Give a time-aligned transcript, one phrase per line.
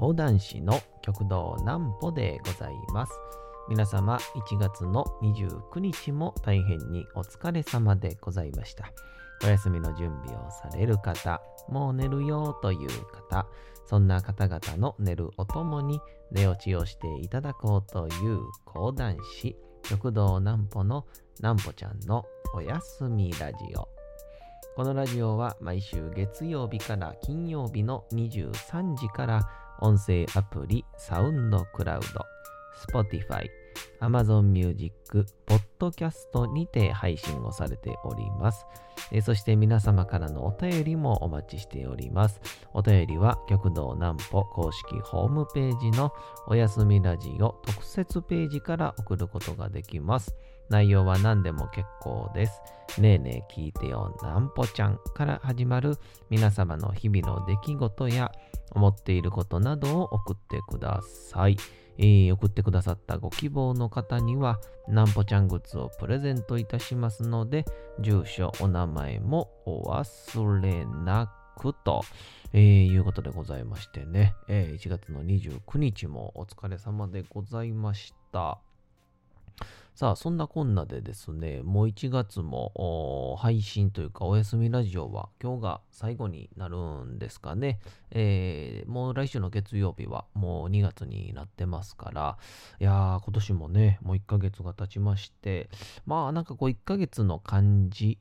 [0.00, 3.12] 講談師の極道南歩でございます。
[3.68, 8.90] 皆様1月の29日も大変にお疲れ様でございました。
[9.44, 13.46] お休みの準備をされる方、もう寝るよという方、
[13.84, 21.04] そんな方々の寝るおともに寝落ちをしていただこうという講談師、極道南歩の
[21.40, 22.24] 南歩ちゃんの
[22.54, 23.86] おやすみラジオ。
[24.76, 29.42] このラジオは毎週月曜日から金曜日の23時から
[29.80, 32.24] 音声アプリサウンドクラウド、
[32.92, 33.48] Spotify、
[34.00, 35.26] Amazon Music、
[35.78, 38.66] Podcast にて配信をされております。
[39.12, 42.40] えそして皆様からのお便りもお待ちしております。
[42.72, 46.12] お便りは極道南歩公式ホームページの
[46.46, 50.34] おやすみラジオ特設ページから送ることができます。
[50.70, 52.60] 内容は何でも結構です。
[52.98, 55.96] ねえねえ聞いてよなんぽちゃんから始まる
[56.28, 58.32] 皆様の日々の出来事や
[58.72, 61.56] 思っていることなどを送ってください。
[61.98, 67.64] えー送ってくださったご希望の方にはなんぽちゃんグッズをプレゼントいたしますので
[68.00, 72.02] 住所、お名前もお忘れなくと、
[72.52, 78.69] えーいうことでございましてね、えー1月の29日もお疲れ様でございました。
[79.94, 87.80] さあ、そんなこんなでですね、もう1月も配信というか、おやすみラジオは今日が最後になるんですかね。
[88.10, 92.38] えーもう来週の月曜日はもう2月になってますから、
[92.80, 95.68] いやー、今年もね、もう1ヶ月が経ちまして、
[96.06, 98.18] まあなんかこう1ヶ月の感じ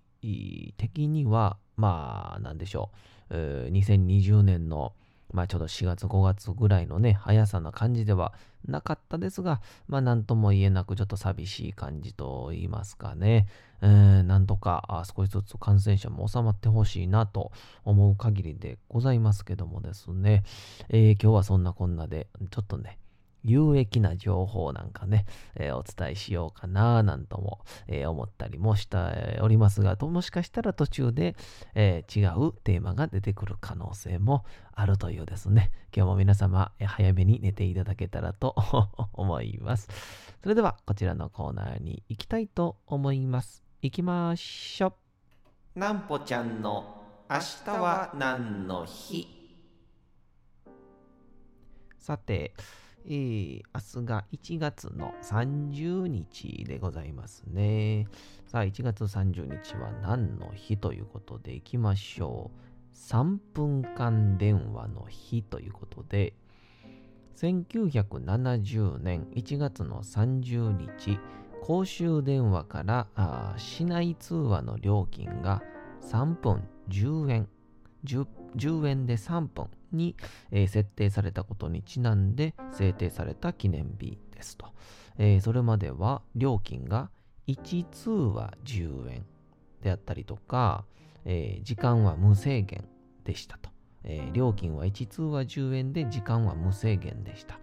[0.75, 2.97] 的には、まあなんでしょう、
[3.29, 4.93] えー2020年の
[5.31, 8.33] まあちょうど4月5月ぐらいのね、速さな感じでは
[8.67, 13.47] なかったですが、まあなんとも言えなくちょっと寂しい感じと言いますかね。
[13.81, 17.51] えーなんとか少しずつ感染者も収まってほしいなと
[17.85, 20.43] 思う限りでございますけどもですね、
[20.89, 22.97] えー今日はそんなこんなで、ちょっとね、
[23.43, 31.35] 有益な情報なんかね、えーお伝えしようかななんとも、えー思ったりもしておりますが、ともしかしたら途中で、
[31.75, 38.55] えー違うテーマが出てくる可能性もあるというですね、今日も皆様、えー早めに寝ていただけたらと
[39.13, 39.87] 思います。
[40.41, 43.63] それでは、こちらのコーナーに行きたいと思います。
[43.81, 44.93] 行きましょ
[45.75, 45.79] う。
[45.79, 46.95] なんぽちゃんの
[47.29, 49.27] 明日は何の日？
[51.97, 52.53] さて、
[53.05, 58.07] えー明日が1月の30日でございますね。
[58.45, 62.95] さあ、1月30日は何の日ということでいきましょう。
[62.95, 66.33] 3分間電話の日ということで、
[67.37, 71.19] 1970年1月の30日、
[71.61, 75.61] 公衆電話から市内通話の料金が
[76.01, 77.47] 3分10円、
[78.03, 80.15] 10, 10円で3分に、
[80.51, 84.67] えー設定されたことにちなんで制定された記念日ですと。
[85.17, 87.09] えーそれまでは料金が
[87.47, 89.25] 1通は10円
[89.81, 90.85] であったりとか、
[91.25, 92.85] えー時間は無制限
[93.23, 93.69] でしたと。
[94.03, 97.59] えー料金は1通は10円で時間は無制限でした。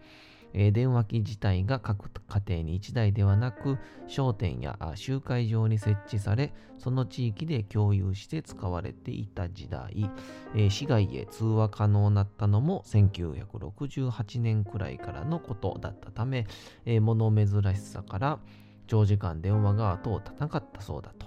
[0.57, 3.79] えー電話機自体が各家庭に1台ではなく
[4.09, 10.11] 商店や集会場に設置されその地域で共有して使われていた時代、
[10.55, 16.47] えー市外へ通話可能になったのも1968年くらいからのことだったため、
[16.85, 18.39] えー物珍しさから
[18.87, 21.27] 長時間電話が後を絶たなかったそうだと。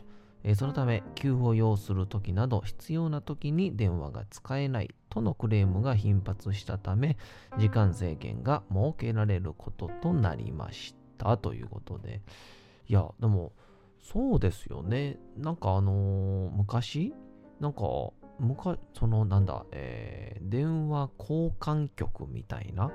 [0.56, 7.18] そのため、急を要する時など必要な時に電話が使えないとのクレームが頻発したため、
[7.58, 12.22] 時間制限が設けられることとなりましたということで。
[12.88, 13.52] いや、でも、
[14.02, 15.20] そうですよね。
[15.38, 17.14] なんかあのー昔、
[17.60, 17.82] なんか、
[18.40, 22.92] 昔、そのなんだ、えー電話交換局みたいな、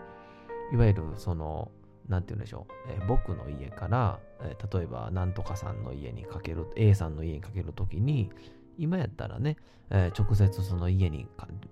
[0.72, 1.70] いわゆるその、
[2.08, 8.30] なんて言うんでしょう、えー僕の家から、えー例えば、なんとかさんの家にかける、A さんの家にかけるときに、
[8.78, 9.56] 今やったらね、
[9.90, 11.26] えー直接その家に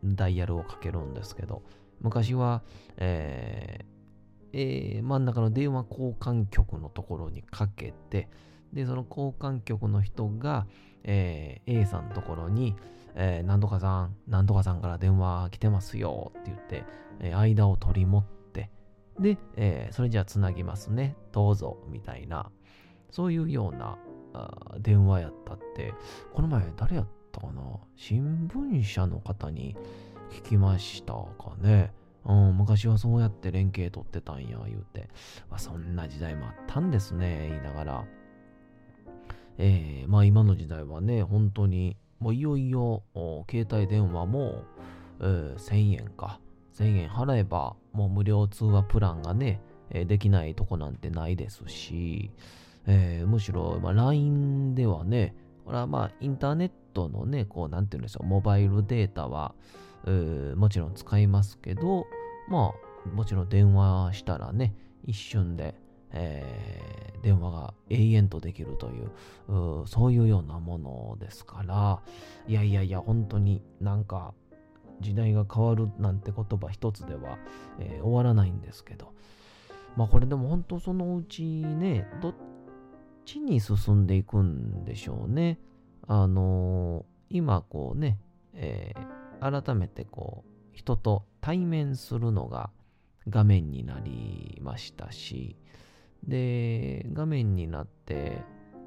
[0.04, 1.62] ダイヤルをかけるんですけど、
[2.00, 2.62] 昔は、
[2.98, 3.84] えー
[4.54, 8.28] えー真ん中の電話交換局のところにかけて、
[8.72, 10.66] で、その交換局の人が、
[11.04, 12.76] えー A さんのところに、
[13.14, 16.84] えーなんとかさん、なんとかさんから電話来てますよって言って、
[17.20, 18.70] えー間を取り持って、
[19.18, 21.16] で、えーそれじゃあつなぎますね。
[21.32, 22.50] どうぞ、みたいな、
[23.10, 23.98] そういうような
[24.80, 25.94] 電話やったって、
[26.32, 27.62] この前誰やったかな？
[27.96, 29.76] 新聞社の方に
[30.30, 31.92] 聞きましたかね。
[32.24, 35.08] うん、昔はそうやって連携取ってたんや、言うて。
[35.50, 38.04] まあ、そんな時代もあったんですね、言いながら。
[39.58, 43.02] えーまあ今の時代はね、本当に、もういよいよ、
[43.50, 44.62] 携帯電話も、
[45.20, 46.40] えー1000円か、
[46.74, 52.30] 1000円払えば、もう無料通話プランがね、えできないとこなんてないですし、
[52.86, 55.34] えー、むしろ、まあ、LINE ではね、
[55.64, 59.54] これはまあ、インターネットのね、こう、なんていうんでしょう、モバイルデータは、
[60.56, 62.06] もちろん使いますけど、
[62.48, 62.72] ま
[63.06, 64.74] あ、もちろん電話したらね、
[65.04, 65.74] 一瞬で、
[66.10, 72.00] えー、電話が永遠とできるというそういうようなものですから、
[72.46, 74.34] いやいやいや、本当になんか、
[75.00, 77.38] 時代が変わるなんて言葉一つでは、
[77.78, 79.12] えー、終わらないんですけど、
[79.96, 82.34] まあこれでも本当そのうちね、どっ
[83.24, 85.58] ちに進んでいくんでしょうね。
[86.06, 88.18] あのー、今こうね、
[88.54, 92.70] えー、改めてこう、人と対面するのが
[93.28, 95.56] 画面になりましたし、
[96.26, 98.42] で、画面になって、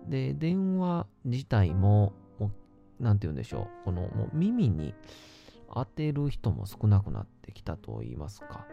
[0.08, 2.52] で、電話自体も、も
[3.00, 4.94] う、なんて言うんでしょう、このもう耳に
[5.74, 8.66] 当てる人も少なくなってきたと言いますか。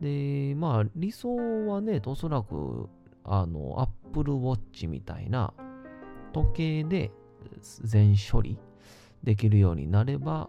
[0.00, 2.88] で、まあ、理想はね、おそらく、
[3.24, 5.52] あの、Apple Watch みたいな
[6.32, 7.12] 時計で
[7.82, 8.58] 全処理
[9.22, 10.48] できるようになれば、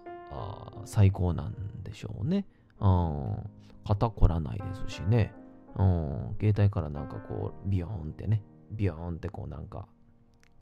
[0.86, 2.46] 最高なんでしょうね。
[2.80, 3.50] うん。
[3.86, 5.34] 肩凝らないですしね。
[5.76, 6.36] うん。
[6.40, 9.88] 携帯からなんかこう、ビヨーンってね、ビヨーンってこうなんか、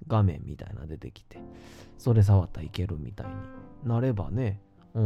[0.08, 1.40] 画面みたいな出てきて、
[1.98, 3.34] それ触ったらいけるみたいに
[3.84, 4.62] なればね、
[4.94, 5.04] うん、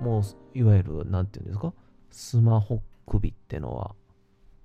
[0.00, 1.72] もう、いわゆる、なんていうんですか、
[2.10, 3.94] スマホ首ってのは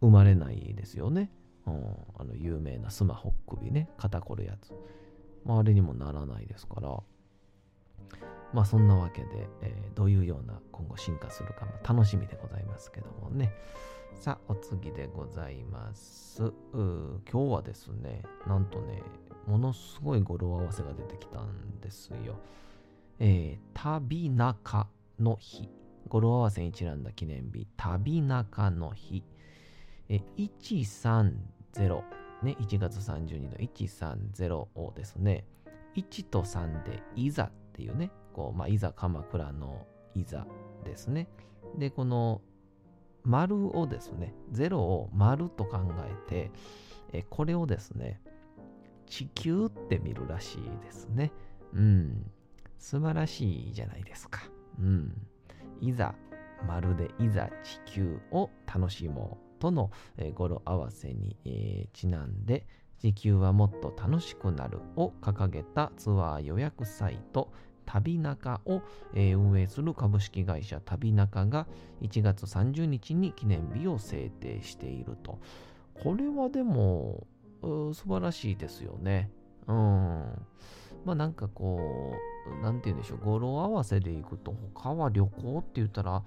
[0.01, 1.31] 生まれないですよね。
[1.71, 4.73] うん、あの、有名なスマホ首ね、肩こるやつ。
[5.45, 6.97] まあ、あれにもならないですから、
[8.53, 13.53] まあそんなわけで、えー、どういうような今後進化するかも楽しみでございますけどもね。
[14.15, 16.41] さあ、お次でございます。
[16.73, 19.03] 今日はですね、なんとね、
[19.45, 22.39] ものすごい語呂合わせが出てきたんですよ。
[23.19, 24.87] えー、旅中
[25.19, 25.69] の日。
[26.07, 29.23] 語呂合わせにちなんだ記念日、旅中の日。
[30.09, 31.33] え13
[31.73, 32.01] 130、
[32.43, 35.45] ね、1月32の130をですね、
[35.95, 39.85] 1と3でいざっていうね、こう、まあ、いざ鎌倉の
[40.15, 40.45] いざ
[40.83, 41.27] ですね。
[41.77, 42.41] で、この
[43.23, 46.51] 丸をですね、0を丸と考えて、
[47.11, 48.21] えこれをですね、
[49.07, 51.31] 地球って見るらしいですね。
[51.73, 52.31] うん。
[52.77, 54.41] 素晴らしいじゃないですか。
[54.79, 55.13] うん。
[55.81, 56.15] いざ、
[56.67, 59.91] まるでいざ地球を楽しもうとの、
[60.35, 62.65] 語呂合わせに、ちなんで、
[62.99, 67.51] 地球はもっと楽しくなるを掲げたツアー予約サイト、
[67.85, 68.81] 旅中を、
[69.13, 71.67] 運営する株式会社旅中が
[72.01, 75.39] 1月30日に記念日を制定していると。
[76.03, 77.25] これはでも
[77.61, 79.31] 素晴らしいですよね。
[79.67, 79.75] うん。
[81.05, 81.79] まあなんかこ
[82.59, 86.23] う、なんて言うんでしょう、語呂合わせで行くと他は旅行って言ったら、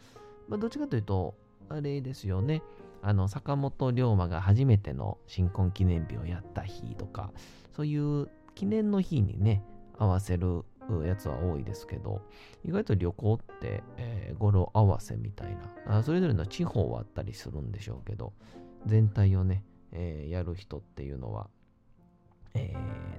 [0.48, 1.34] まあどっちかというと、
[1.68, 2.62] あれですよね。
[3.02, 7.32] あの、坂本龍馬が初めての新婚記念日をやった日とか、
[7.74, 9.62] そういう記念の日にね、
[9.98, 10.64] 合わせる
[11.04, 12.22] やつは多いですけど、
[12.64, 15.56] 意外と旅行って、えー、語呂合わせみたい
[15.86, 18.32] なあ、それぞれの地方はあったりするんでしょうけど、
[18.86, 21.48] 全体をね、えー、やる人っていうのは、
[22.54, 22.74] え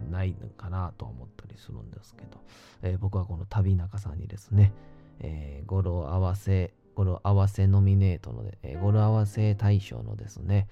[0.07, 2.39] ー、ないのかなと思ったりするんですけど、
[2.84, 4.72] え、僕はこの旅中さんにですね、
[5.19, 10.67] え、語呂合わせ、語呂合わせノミネートの、えー、語呂合わせ大賞のですね、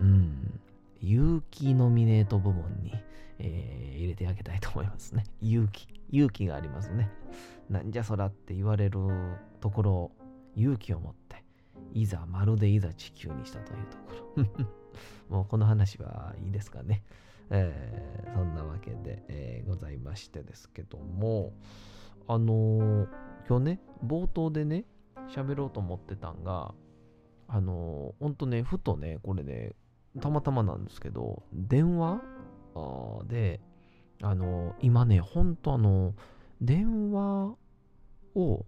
[0.00, 0.60] うん、
[1.02, 2.92] 勇気ノミネート部門に、
[3.38, 5.24] えー、入れてあげたいと思いますね。
[5.40, 5.88] 勇気。
[6.10, 7.10] 勇気がありますね。
[7.68, 9.00] なんじゃそらって言われる
[9.60, 10.12] ところを
[10.56, 11.44] 勇気を持って、
[11.94, 14.66] いざ、まるでいざ地球にしたというところ。
[15.36, 17.02] もうこの話はいいですかね。
[17.50, 21.52] えー、そんなわけで、えー、ございましてですけども、
[22.26, 23.08] あのー、
[23.48, 24.84] 今日ね、冒頭でね、
[25.34, 26.74] 喋ろうと思ってたんが、
[27.48, 29.72] あのー、ほんとね、ふとね、これね、
[30.20, 32.20] たまたまなんですけど、電話
[33.26, 33.60] で、
[34.22, 36.14] あの、今ね、ほんとあの、
[36.60, 37.54] 電話
[38.34, 38.64] を、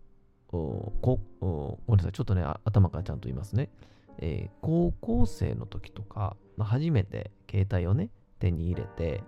[0.48, 0.92] こ
[1.40, 3.70] ごめんなさい、ちょっとね、頭からちゃんと言いますね。
[4.18, 9.22] えー、高校生の時とか、まあ、初めて携帯をね、手に入れて、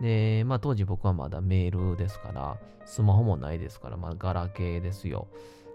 [0.00, 5.28] で、まあ当時僕はまだメールですから、スマホもないですから、まあガラケーですよ。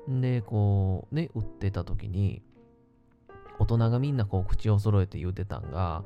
[0.07, 2.41] で、こうね、売ってた時に、
[3.57, 6.03] 大人がみんなこう口を揃えて言うてたんが、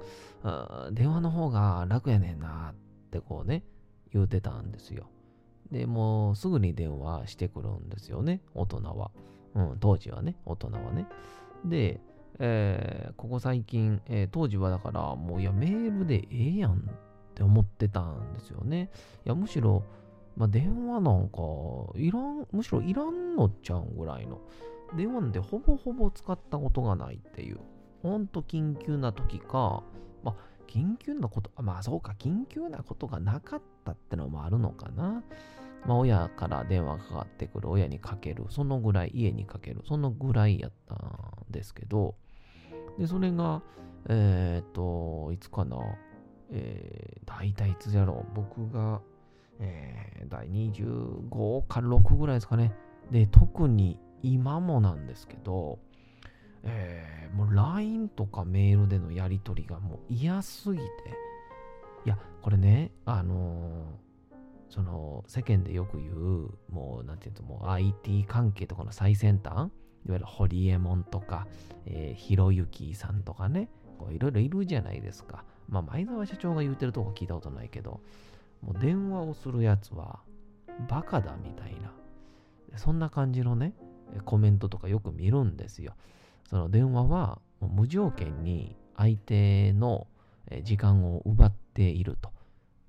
[0.91, 3.63] 電話の方が楽やねんなってこうね、
[4.13, 5.09] 言うてたんですよ。
[5.71, 9.11] で、もうすぐに電話してくるんですよね、大人は。
[9.55, 11.07] うん、当時はね、大人はね。
[11.65, 11.99] で、
[12.39, 16.75] えー、ここ最近、えー、当時はだからもういやメールでええやんっ
[17.35, 18.89] て思ってたんですよね。
[19.25, 19.83] いやむしろ、
[20.39, 21.41] まあ、電話なんか
[21.95, 24.39] いらん、むしろいらんのちゃうぐらいの
[24.95, 27.59] 電話なんてほぼほぼ使ったことがないっていう。
[28.01, 29.83] ほんと緊急な時か、
[30.23, 30.35] まあ、
[30.67, 35.21] 緊急なこと、まあそうか、緊急なことがなかったってのもあるのかな。
[35.85, 42.15] まあ親から電話かかってくる、親にかける、そのぐらい、家にかける、そのぐらいやったんですけど、
[42.97, 43.61] で、それが、
[44.07, 45.77] えっ、と、いつかな、
[46.51, 49.01] えー、大体いつやろう、僕が、
[49.59, 52.73] えー、第25か6ぐらいですかね。
[53.11, 55.79] で、特に今もなんですけど、
[56.63, 60.85] えー、もう LINE とかメールでのやり取りがもう嫌すぎて、
[62.05, 69.69] いや、これね、あのー、その世間でよく言う、もうなんていうと、もう IT 関係とかの最先端、いわ
[70.13, 71.47] ゆるホリエモンとか、
[71.85, 73.69] えー、ひろゆきさんとかね、
[74.11, 75.43] いろいろいるじゃないですか。
[75.67, 77.99] まあ、前澤社長が言うてるとこ聞いたことないけど、
[78.61, 80.19] もう電話をするやつは
[80.89, 81.91] バカだみたいな、
[82.77, 83.73] そんな感じのね、
[84.25, 85.93] コメントとかよく見るんですよ。
[86.49, 90.07] その電話は無条件に相手の
[90.63, 92.31] 時間を奪っていると。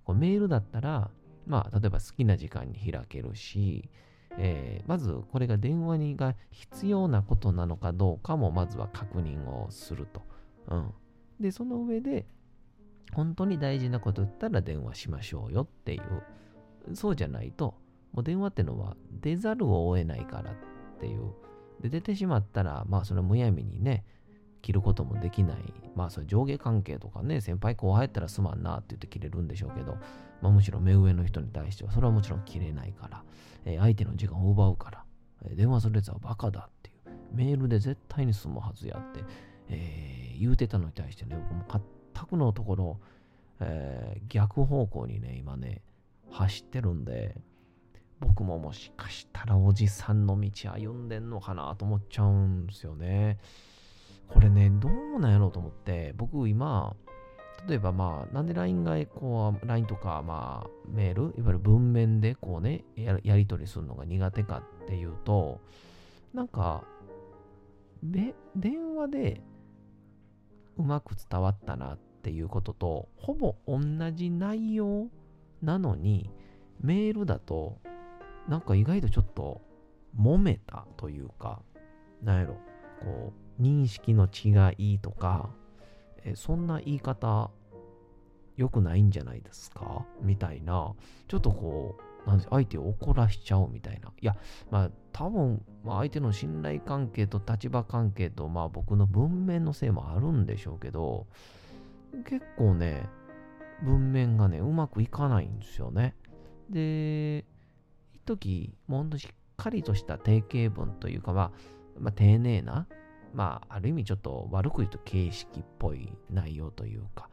[0.04, 1.10] こうメールだったら、
[1.46, 3.88] まあ、例えば好きな時間に開けるし、
[4.38, 10.22] えー、まずこれが電話にが必要なことなのかどうかもまずは確認をすると。
[10.68, 10.94] うん、
[11.40, 12.26] で、その上で、
[13.12, 16.94] 本当に大事なこと言ったら電話しましょうよっていう。
[16.94, 17.74] そうじゃないと、
[18.12, 20.54] もう電話ってのは出ざるを得ないからっ
[20.98, 21.32] ていう。
[21.80, 24.04] で、出てしまったら、まあそれむやみにね、
[24.62, 25.56] 切ることもできない。
[25.94, 29.96] まあそれ上下関係とかね、先輩後輩やったらすまんなって言って切れるんでしょうけど、
[30.42, 33.22] まあむしろ目上の人に対しては、それはもちろん切れないから、
[33.64, 35.04] えー、相手の時間を奪うから、
[35.44, 39.24] えー、電話するやつはバカだっていう、メールで絶対に済むはずやって、
[39.68, 43.00] えー、言うてたのに対してね、僕も勝手全くのところ、
[43.60, 45.82] えー、逆方向にね、今ね、
[46.30, 47.36] 走ってるんで、
[48.20, 53.38] 僕ももしかしたらおじさんの道歩んでんのかなと思っちゃうんですよね。
[54.28, 56.94] これね、どうなんやろうと思って、僕今、
[57.66, 65.60] 例えばまあ、なんで LINE がこう、LINE とかまあ、メール、いわゆる文面でこうね、やり取りするのが苦手かっていうと、
[66.34, 66.84] なんか、
[68.02, 69.42] で、電話で
[70.76, 73.80] うまく伝わったなっっていうことと、ほぼ同
[74.12, 75.08] じ内容
[75.62, 76.30] なのに、
[76.80, 77.78] メールだと
[78.46, 79.62] なんか意外とちょっと
[80.18, 81.62] 揉めたというか、
[82.22, 82.54] なんやろ、
[83.00, 85.50] こう、認識の違いとか、
[86.24, 87.50] えそんな言い方
[88.56, 90.04] 良くないんじゃないですか？
[90.20, 90.94] みたいな、
[91.28, 91.96] ちょっとこ
[92.26, 94.12] う、なんで相手を怒らしちゃうみたいな。
[94.20, 94.36] いや、
[94.70, 101.26] まあ多分、まあ、相手の信頼関係と立場関係と、まあ僕の文面のせいもあるんでしょうけど、
[102.24, 103.08] 結構ね、
[103.82, 106.14] 文面がね、うまくいかないんですよね。
[106.68, 107.44] で、
[108.14, 111.50] 一時、もうほんとしっかりとした定型文というか、まあ、
[111.98, 112.86] まあ、丁寧な、
[113.32, 117.28] まあ、ある意味ちょっと悪く言うと形式っぽい内容というか、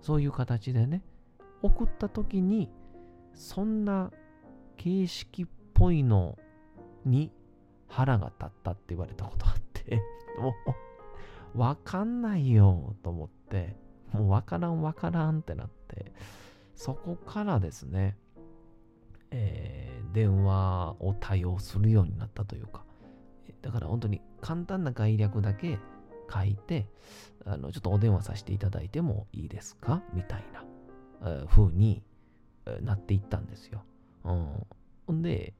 [0.00, 1.02] そういう形でね、
[1.62, 2.70] 送った時に、
[3.34, 4.10] そんな
[4.76, 6.38] 形式っぽいの
[7.04, 7.30] に
[7.88, 10.00] 腹が立ったって言われたことあって、
[10.40, 10.54] も
[11.54, 13.76] う、わかんないよと思って、
[14.12, 16.12] もうわからんわからんってなって、
[16.74, 18.16] そこからですね、
[19.30, 22.84] えー、電話を対応するようになったというか、
[23.62, 25.78] だから本当に簡単な概略だけ
[26.32, 26.86] 書いて、
[27.44, 30.02] あのちょっとお電話させていただいてもいいですか？
[30.12, 30.64] みたいな
[31.24, 32.02] え風に
[32.82, 33.84] なっていったんですよ。
[35.08, 35.16] うん。
[35.18, 35.54] んで、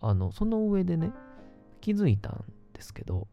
[0.00, 1.12] あの、その上でね、
[1.80, 3.28] 気づいたんですけど、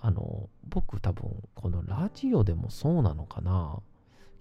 [0.00, 3.80] あの、僕多分、このラジオでもそうなのかな。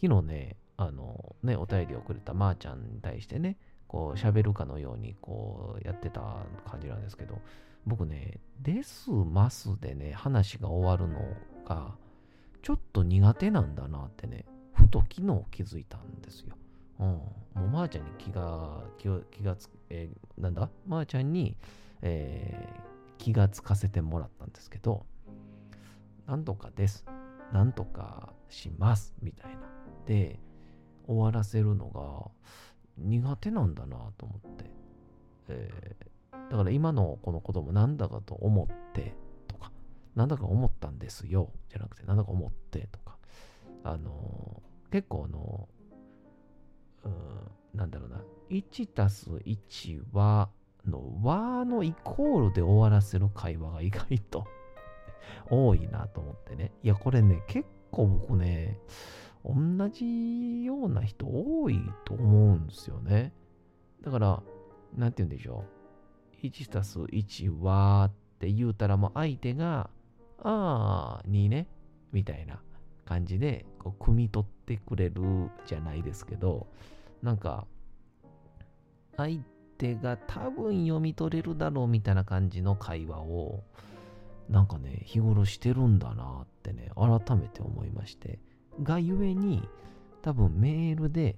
[0.01, 6.21] 昨日ね、あの、ね、お便りをくれたまーちゃんに対してね、こう喋るかのようにこうやってた
[6.65, 7.39] 感じなんですけど、
[7.85, 11.19] 僕ね、ですますでね、話が終わるの
[11.65, 11.95] が、
[12.61, 16.55] ちょっと苦手なんだなってね、ふと昨日気づいたんですよ。
[16.99, 17.07] うん。
[17.07, 20.69] もう、まー、ちゃんに気が、気が気がつ、えー、なんだ？
[20.87, 21.57] まー、ちゃんに、
[22.01, 25.05] えー、気がつかせてもらったんですけど、
[26.29, 27.05] なんとかです。
[27.51, 29.15] なんとかします。
[29.23, 29.61] みたいな。
[30.05, 30.39] で、
[31.07, 32.29] 終わらせるのが、
[32.97, 34.71] 苦手なんだなと思って、
[35.47, 39.15] えー、だから今のこのこともなんだかと思って
[39.47, 39.71] とか、
[40.15, 43.17] なんだか思ったんですよじゃなくて、なんだか思ってとか、
[43.83, 47.11] あのー、結構あのー、う
[47.75, 48.21] ん、なんだろうな、
[48.51, 50.49] 1たす1は、
[50.85, 54.45] の和のイコールで終わらせる会話が意外と
[55.49, 56.71] 多いなと思ってね。
[56.83, 58.79] いや、これね、結構僕ね、
[59.43, 63.33] 同じような人多いと思うんですよね。
[64.03, 64.43] だから、
[64.95, 65.63] なんて言うんでしょ
[66.43, 66.45] う。
[66.45, 69.89] 1たす1はって言うたらもう相手が、
[70.41, 71.67] ああ、にね、
[72.11, 72.61] みたいな
[73.05, 75.21] 感じで、こう、汲み取ってくれる
[75.65, 76.67] じゃないですけど、
[77.21, 77.65] なんか、
[79.17, 79.41] 相
[79.77, 83.63] 手が多分読み取れるだろうみたいな感じの会話を、
[84.49, 88.39] なんかね、日頃してるんだなってね、改めて思いまして。
[88.81, 89.67] がゆえに、
[90.21, 91.37] 多分メールで、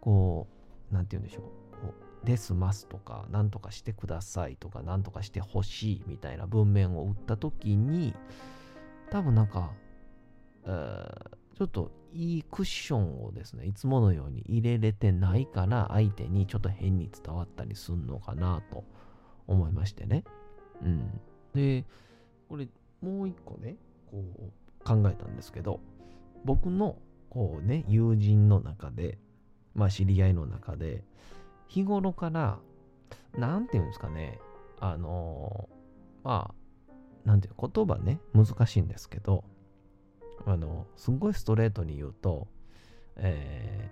[0.00, 0.48] こ
[0.90, 1.42] う、なんて言うんでしょう。
[1.86, 8.12] こうですますとか、なんとかしてくださいとか、なんとかしてほしいみたいな文面を打った時に、
[9.10, 9.72] 多分なんか、
[10.64, 18.84] ちょっといいクッションをですね、いつものように入れれてないから相手にちょっと変に伝わったりすんのかなと
[19.46, 20.24] 思いましてね。
[20.82, 21.20] うん。
[21.54, 21.84] で、
[22.48, 22.68] これ
[23.00, 23.76] もう一個ね、
[24.10, 25.80] こう考えたんですけど、
[26.44, 26.96] 僕の
[27.30, 29.18] こうね、友人の中で、
[29.74, 31.04] まあ知り合いの中で、
[31.66, 32.58] 日頃から、
[33.36, 34.38] なんていうんですかね、
[34.80, 35.68] あの、
[36.24, 36.92] まあ、
[37.24, 39.44] なんていう言葉ね、難しいんですけど、
[40.46, 42.48] あの、すごいストレートに言うと、
[43.16, 43.90] え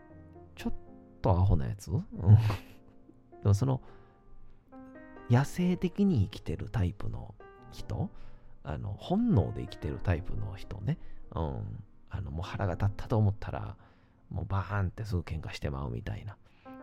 [0.54, 0.74] ー、ちょっ
[1.20, 1.90] とアホなやつ？
[1.90, 1.98] で
[3.44, 3.82] もその、
[5.28, 7.34] 野生的に生きてるタイプの
[7.72, 8.10] 人、
[8.66, 10.98] あの、本能で生きてるタイプの人ね、
[11.34, 13.76] うん、あの、もう腹が立ったと思ったら、
[14.28, 16.36] もうバーンってすぐ喧嘩してまうみたいな。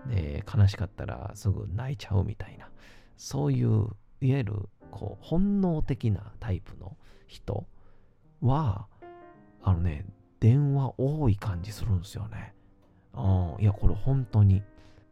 [0.07, 2.69] で、悲しかったらすぐ泣いちゃうみたいな。
[3.17, 3.87] そういう、
[4.21, 4.53] いわゆる、
[4.91, 6.95] こう、本能的なタイプの
[7.27, 7.65] 人
[8.41, 8.87] は、
[9.61, 10.05] あのね、
[10.39, 12.53] 電話多い感じするんですよね。
[13.13, 14.63] うん、いや、これ本当に。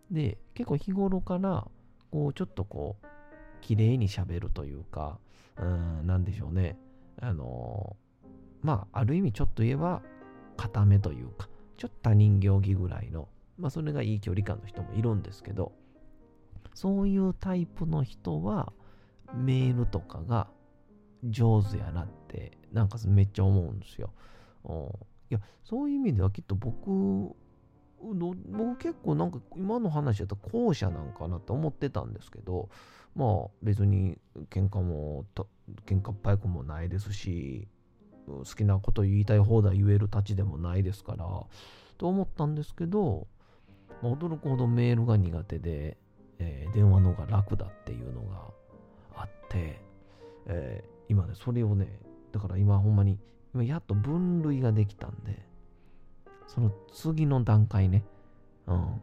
[0.10, 1.68] で、結構日頃から、
[2.12, 3.06] こう、ちょっとこう、
[3.62, 5.20] 綺麗に喋るというか、
[5.58, 6.77] うん、なんでしょうね。
[7.22, 7.96] あの
[8.62, 10.01] まあ、ある意味ちょっと言えば、
[10.58, 15.72] 固めというか、ちょっと他人行儀ぐらいの、まあ、それがいい距離感の人もいるんですけど、
[16.74, 18.72] そういうタイプの人は、
[19.33, 20.48] メールとかが
[21.24, 24.12] 上手やなって、なんかめっちゃ思うんですよ。
[25.29, 27.36] いや、そういう意味ではきっと僕、
[28.03, 32.70] 僕結構なんか今の話だと後者なんかなと思ってたんですけど、
[33.16, 34.18] まあ別に
[34.50, 35.25] 喧嘩も、
[35.85, 37.68] 喧嘩っぱいくもないですし、
[38.27, 41.25] 好きなこと言いたい放題言えるたちでもないですから、
[41.98, 43.27] と思ったんですけど、
[44.01, 45.98] まあ、驚くほどメールが苦手で、
[46.40, 48.48] えー、電話の方が楽だっていうのが
[49.16, 49.81] あって、
[50.48, 52.00] えー、今ね、それをね、
[52.31, 53.20] だから今ほんまに
[53.53, 55.46] 今やっと分類ができたんで、
[56.53, 58.03] その次の段階ね、
[58.68, 59.01] うん。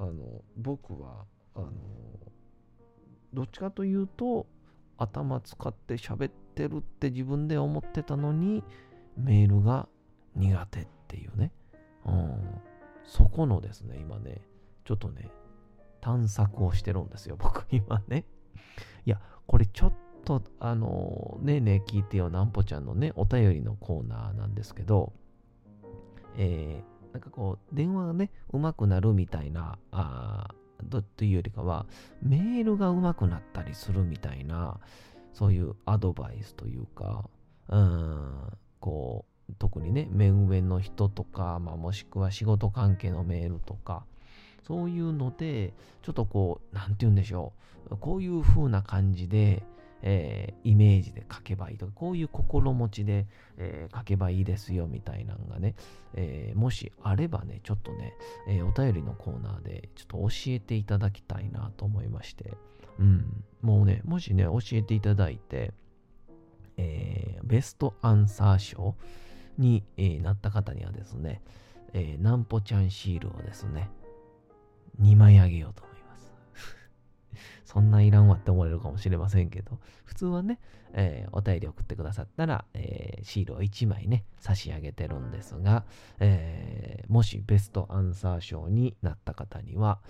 [0.00, 1.24] あの、僕は、
[1.54, 1.70] あの、
[3.32, 4.48] どっちかというと、
[4.98, 8.64] 頭使って喋ってるって自分で思ってたのに、
[9.16, 9.88] メールが
[10.34, 11.52] 苦手っていうね。
[12.06, 12.60] うん。
[13.04, 14.40] そこのですね、今ね、
[14.84, 15.30] ちょっとね、
[16.00, 18.24] 探索をしてるんですよ、僕今ね。
[19.06, 19.92] いや、これちょっ
[20.24, 25.12] と、あの、ねえねえ聞いてよ、なんぽちゃんのね、お便りのコーナーなんですけど、
[26.36, 30.48] えー、なんかこう、電話がね、うまくなるみたいな、あ
[31.16, 31.86] というよりかは、
[32.22, 34.78] メールがうまくなったりするみたいな、
[35.32, 37.28] そういうアドバイスというか、
[37.68, 44.04] うん、こう、特にね、目上の人とか、まあ、もしくは仕事関係のメールとか、
[44.62, 47.52] そういうので、ちょっとこう、なんて言うんでしょ
[47.90, 49.62] う、こういう風な感じで、
[50.02, 53.26] えー、イメージで書けばいいとか、こういう心持ちで、
[53.58, 55.74] えー、書けばいいですよみたいなのがね、
[56.14, 58.14] えー、もしあればね、ちょっとね、
[58.48, 62.52] えお便りのコーナーでちょっと教えていただきたいなと思いまして、
[62.98, 65.72] うん、もうね、もしね、教えていただいて、
[66.76, 68.94] えベストアンサー賞
[69.58, 71.42] に、えなった方にはですね、
[71.92, 73.90] えー、なんぽちゃんシールをですね、
[75.00, 75.89] 2枚あげようと
[77.72, 80.58] そんないらんわって思われるかもしれませんけど、普通はね、
[80.92, 85.84] えー、お便り送ってくださったら、えー、シールを1枚ね、差し上げてるんですが、
[86.18, 90.00] えー、もしベストアンサー賞になった方には、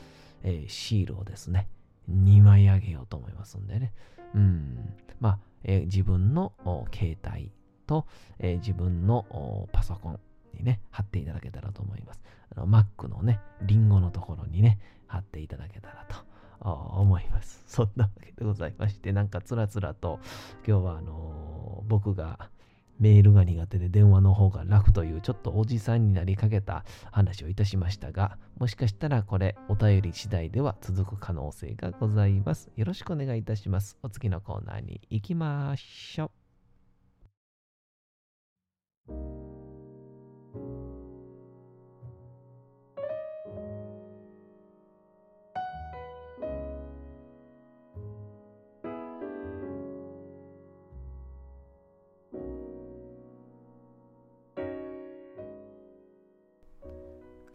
[0.42, 1.68] えシールをですね、
[2.10, 3.92] 2枚あげようと思いますんでね。
[4.34, 4.94] うん。
[5.20, 6.54] まあ、え自分の
[6.94, 7.52] 携帯
[7.86, 8.06] と、
[8.38, 10.20] え自分のパソコン
[10.54, 12.22] にね、貼っていただけたらと思います。
[12.56, 16.29] あの Mac のね、リンゴのところにね、貼っていただけたらと
[16.60, 17.62] 思います。
[17.66, 20.20] そんなわけでございまして、なんかつらつらと
[20.66, 22.50] 今日はあのー、僕が
[22.98, 32.70] メールが苦手で電話の方が楽というちょっとおじさんになりかけた話をいたしましたが、もしかしたらこれお便り次第では続く可能性がございます。
[32.76, 33.96] よろしくお願いいたします。
[34.02, 36.39] お次のコーナーに行きましょう。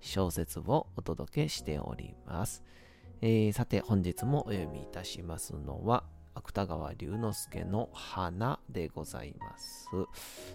[0.00, 2.62] 小説をお届けしております。
[3.22, 9.88] えー、さて本日もお読みいたしますのは芥川龍之介の花でございます。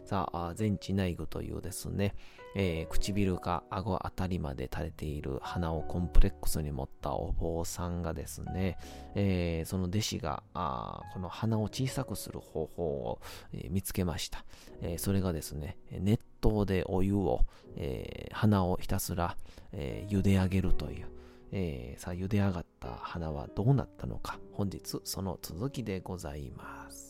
[0.06, 2.16] さあ、全知内具というですね、
[2.56, 8.78] えー、唇か顎あたりまで垂れている鼻をコンプレックスに持ったお坊さんがですね、
[9.14, 13.20] えー、その弟子があこの鼻を小さくする方法を、
[13.54, 14.46] えー、見つけました、
[14.82, 17.42] えそれがですね、熱湯でお湯を、
[17.76, 19.36] え鼻をひたすら、
[19.72, 21.08] え茹で上げるという、
[21.52, 27.05] え、さあ茹で上がった花はどうなったのか本日その続きでございます。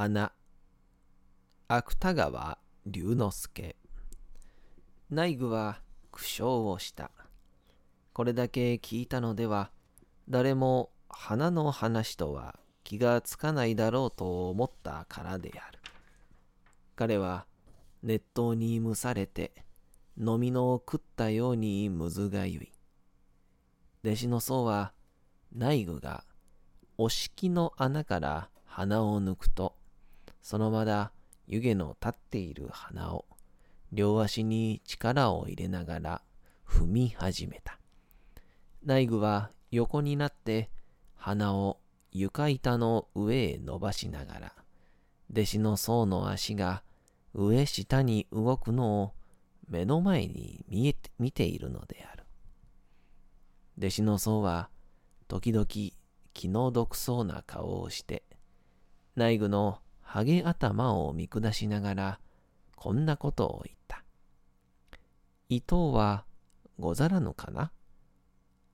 [0.00, 0.30] 花。
[1.66, 3.74] 芥川龍之介。
[5.10, 5.80] 内具は
[6.12, 7.10] 苦笑をした。
[8.12, 9.72] これだけ聞いたのでは
[10.28, 15.80] 誰も花の話とは気がつかないだろうと思ったからである。
[16.94, 17.46] 彼は
[18.04, 19.50] 熱湯に蒸されて
[20.16, 22.72] 飲みのを食ったようにむずがゆい。
[24.04, 24.92] 弟子の僧は
[25.52, 26.22] 内具が
[26.98, 29.74] お敷の穴から鼻を抜くと
[30.42, 31.12] そのまだ
[31.46, 33.24] 湯気の立っている鼻を
[33.92, 36.22] 両足に力を入れながら
[36.66, 37.78] 踏み始めた。
[38.84, 40.70] 内具は横になって
[41.16, 41.80] 鼻を
[42.12, 44.52] 床板の上へ伸ばしながら、
[45.30, 46.82] 弟子の僧の足が
[47.34, 49.12] 上下に動くのを
[49.68, 52.24] 目の前に見えて見ているのである。
[53.78, 54.70] 弟子の僧は
[55.28, 55.66] 時々
[56.32, 58.24] 気の毒そうな顔をして、
[59.14, 62.20] 内具のハゲ頭を見下しながら、
[62.76, 64.04] こんなことを言った。
[65.50, 66.24] 伊藤は
[66.78, 67.70] ござらぬかな？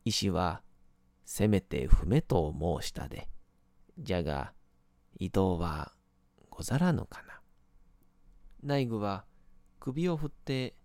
[0.04, 0.62] 医師は、
[1.24, 3.28] せめて踏めと申したで。
[3.98, 4.52] じゃが、
[5.18, 5.90] 伊藤は
[6.50, 7.40] ござらぬかな？
[8.62, 9.24] 内具は
[9.80, 10.76] 首を振って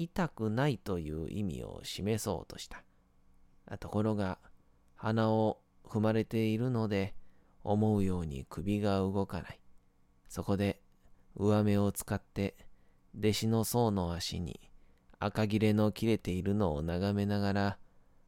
[0.00, 2.82] 痛くないという意味を示そうとした。
[3.78, 4.40] ところが、
[4.96, 7.14] 鼻を踏まれているので、
[7.62, 9.60] 思うように首が動かない。
[10.34, 10.80] そこで
[11.36, 12.56] 上目を使って
[13.16, 14.68] 弟子の僧の足に
[15.20, 17.78] 赤切れの切れているのを眺めながら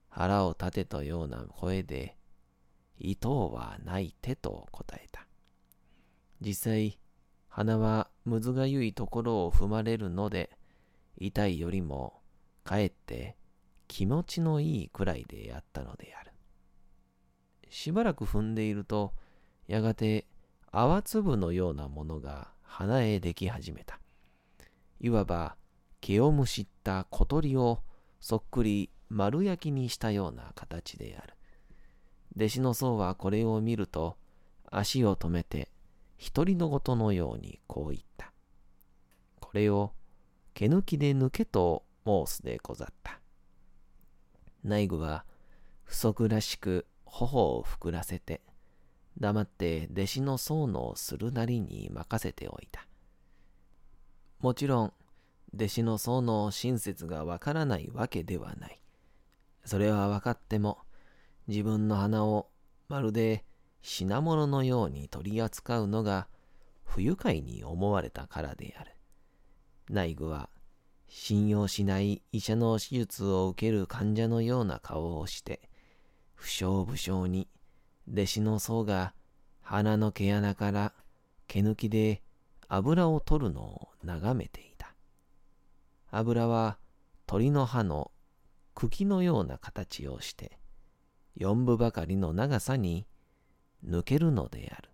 [0.08, 2.16] 腹を立てたような声で
[3.00, 5.26] 糸はないてと答えた。
[6.40, 7.00] 実際、
[7.48, 10.56] 鼻はむずがゆいところを踏まれるので、
[11.18, 12.20] 痛いよりも
[12.62, 13.36] かえって
[13.88, 16.30] 気持ちのいいくらいであったのである。
[17.68, 19.12] しばらく踏んでいると、
[19.66, 20.28] やがて
[20.72, 23.98] 泡粒のようなものが鼻へでき始めた。
[25.00, 25.56] いわば
[26.00, 27.80] 毛をむしった小鳥を
[28.20, 31.34] そっくり丸焼きにしたような形である。
[32.36, 34.16] 弟子の僧はこれを見ると
[34.70, 35.70] 足を止めて
[36.18, 38.32] 一人のごのようにこう言った。
[39.40, 39.92] これを
[40.54, 43.20] 毛抜きで抜けと申すでござった。
[44.64, 45.24] 内具は
[45.84, 48.42] 不足らしく頬を膨らせて
[49.18, 52.86] 黙って弟子の僧のするなりに任せておいた。
[54.40, 54.92] もちろん、
[55.54, 58.80] 弟子の僧の親切がわからないわけではない。
[59.64, 60.78] それは分かっても、
[61.48, 62.50] 自分の花を
[62.88, 63.44] まるで
[63.82, 66.28] 品物のように取り扱うのが
[66.84, 68.92] 不愉快に思われたからである。
[69.88, 70.50] 内具は
[71.08, 75.68] 信用しない医者の手術を受ける患者のような顔をして、
[76.34, 77.48] 不詳不詳に
[78.08, 79.14] 弟子の僧が
[79.62, 80.92] 鼻の毛穴から
[81.48, 82.22] 毛抜きで
[82.68, 84.94] 油を取るのを眺めていた。
[86.10, 86.78] 油は
[87.26, 88.12] 鳥の葉の
[88.74, 90.58] 茎のような形をして、
[91.36, 93.06] 四分ばかりの長さに
[93.84, 94.90] 抜けるのである。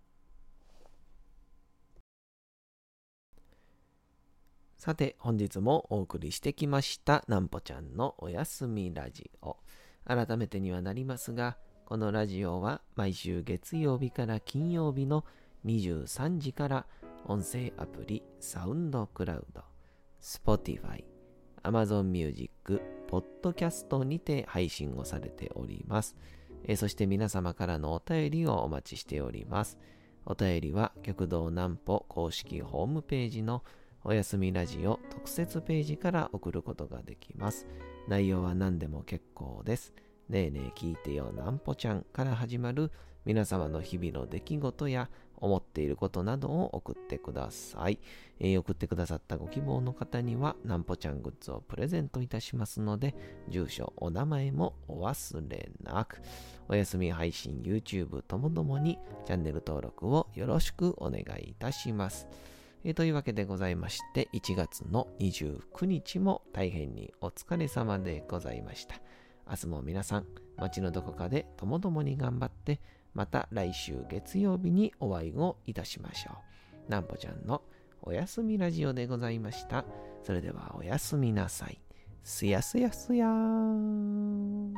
[4.77, 9.57] さて、本日もお送りしてきました、なんぽちゃんのおやすみラジオ。
[10.05, 11.57] 改めてにはなりますが、
[11.93, 15.25] このラジオは毎週月曜日から金曜日の
[15.63, 16.87] 23時から
[17.25, 19.61] 音声アプリサウンドクラウド、
[20.19, 21.03] Spotify、
[21.61, 26.15] Amazon Music、ポッドキャストにて配信をされております。
[26.65, 29.77] えそして皆様からのお便りをお待ちしております。
[30.25, 33.63] お便りは極道南歩公式ホームページの
[34.03, 37.67] おやすみラジオ特設ページから送ることができます。
[38.07, 39.93] 内容は何でも結構です。
[40.29, 42.91] ねえねえ聞いてよなんぽちゃんから始まる
[43.25, 47.99] 皆様の日々の出来事や思っていることなどを送ってください。
[48.39, 53.13] えー、送ってくださったご希望の方には、なんぽちゃんグッズをプレゼントいたしますので、
[53.49, 56.21] 住所、お名前もお忘れなく、
[56.69, 62.27] お休み配信、YouTube ともどもにチャンネル登録をよろしくお願いいたします。
[62.85, 69.02] えー、というわけでございまして、1月の29日も大変にお疲れ様でございました。
[69.49, 70.25] 明日も皆さん、
[70.57, 72.79] 街のどこかでともどもに頑張って、
[73.13, 76.31] また来週月曜日にお会いをいたしましょ
[76.87, 76.91] う。
[76.91, 77.61] なんぽちゃんの
[78.01, 79.85] おやすみラジオでございました。
[80.23, 81.79] それではおやすみなさい。
[82.23, 84.73] すやすやすやーん。